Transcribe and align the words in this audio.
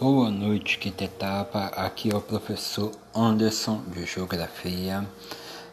Boa 0.00 0.30
noite, 0.30 0.78
quinta 0.78 1.02
etapa. 1.02 1.72
Aqui 1.74 2.12
é 2.12 2.14
o 2.14 2.20
professor 2.20 2.92
Anderson 3.12 3.82
de 3.88 4.06
Geografia. 4.06 5.04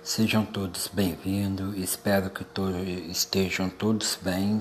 Sejam 0.04 0.44
todos 0.44 0.89
bem-vindos. 0.91 1.78
Espero 1.78 2.31
que 2.31 2.43
todos 2.43 2.81
estejam 3.07 3.69
todos 3.69 4.17
bem. 4.19 4.59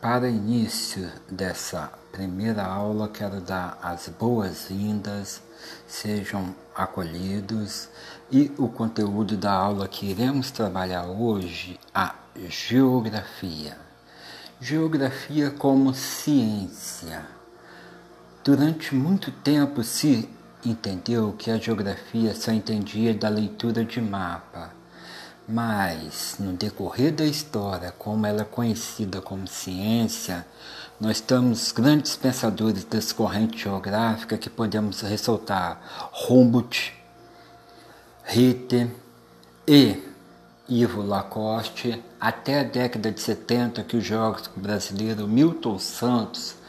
Para 0.00 0.28
início 0.28 1.10
dessa 1.28 1.92
primeira 2.12 2.64
aula, 2.64 3.08
quero 3.08 3.40
dar 3.40 3.76
as 3.82 4.08
boas-vindas. 4.08 5.42
Sejam 5.88 6.54
acolhidos. 6.72 7.88
E 8.30 8.52
o 8.56 8.68
conteúdo 8.68 9.36
da 9.36 9.54
aula 9.54 9.88
que 9.88 10.06
iremos 10.06 10.52
trabalhar 10.52 11.06
hoje, 11.06 11.80
a 11.92 12.14
geografia. 12.48 13.76
Geografia 14.60 15.50
como 15.50 15.92
ciência 15.92 17.26
Durante 18.44 18.94
muito 18.94 19.30
tempo 19.30 19.82
se 19.82 20.28
entendeu 20.62 21.32
que 21.32 21.50
a 21.50 21.56
geografia 21.56 22.34
só 22.34 22.52
entendia 22.52 23.14
da 23.14 23.30
leitura 23.30 23.82
de 23.82 24.02
mapa, 24.02 24.70
mas 25.48 26.36
no 26.38 26.52
decorrer 26.52 27.14
da 27.14 27.24
história, 27.24 27.90
como 27.92 28.26
ela 28.26 28.42
é 28.42 28.44
conhecida 28.44 29.22
como 29.22 29.48
ciência, 29.48 30.46
nós 31.00 31.22
temos 31.22 31.72
grandes 31.72 32.16
pensadores 32.16 32.84
das 32.84 33.14
correntes 33.14 33.62
geográficas 33.62 34.38
que 34.38 34.50
podemos 34.50 35.00
ressaltar 35.00 36.10
Humboldt, 36.28 36.92
Ritter 38.24 38.90
e 39.66 40.02
Ivo 40.68 41.00
Lacoste, 41.00 42.04
até 42.20 42.60
a 42.60 42.64
década 42.64 43.10
de 43.10 43.22
70 43.22 43.82
que 43.84 43.96
o 43.96 44.02
geógrafo 44.02 44.60
brasileiro 44.60 45.26
Milton 45.26 45.78
Santos 45.78 46.62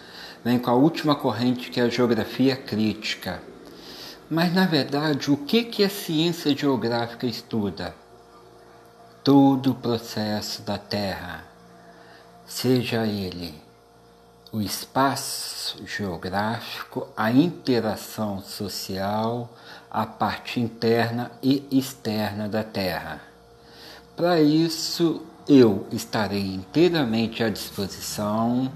vem 0.46 0.60
com 0.60 0.70
a 0.70 0.76
última 0.76 1.16
corrente 1.16 1.72
que 1.72 1.80
é 1.80 1.84
a 1.84 1.90
geografia 1.90 2.56
crítica. 2.56 3.42
Mas 4.30 4.54
na 4.54 4.68
verdade, 4.68 5.32
o 5.32 5.38
que, 5.38 5.64
que 5.64 5.84
a 5.84 5.90
ciência 5.90 6.56
geográfica 6.56 7.26
estuda? 7.26 7.96
Todo 9.24 9.72
o 9.72 9.76
processo 9.76 10.62
da 10.62 10.78
Terra, 10.78 11.44
seja 12.46 13.08
ele 13.08 13.56
o 14.52 14.62
espaço 14.62 15.84
geográfico, 15.86 17.08
a 17.18 17.32
interação 17.32 18.40
social, 18.40 19.50
a 19.90 20.06
parte 20.06 20.60
interna 20.60 21.32
e 21.42 21.68
externa 21.72 22.48
da 22.48 22.64
Terra. 22.64 23.20
Para 24.16 24.40
isso, 24.40 25.24
eu 25.48 25.88
estarei 25.92 26.54
inteiramente 26.54 27.44
à 27.44 27.50
disposição 27.50 28.72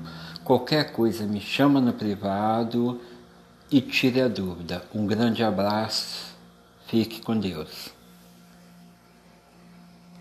Qualquer 0.50 0.94
coisa 0.94 1.28
me 1.28 1.40
chama 1.40 1.80
no 1.80 1.94
privado 1.94 3.00
e 3.70 3.80
tire 3.80 4.20
a 4.20 4.28
dúvida. 4.28 4.84
Um 4.92 5.06
grande 5.06 5.44
abraço, 5.44 6.36
fique 6.88 7.22
com 7.22 7.40
Deus. 7.40 7.99